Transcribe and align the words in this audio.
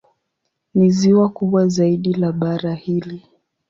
Ni 0.75 0.89
ziwa 0.91 1.29
kubwa 1.29 1.67
zaidi 1.67 2.13
la 2.13 2.31
bara 2.31 2.73
hili. 2.73 3.25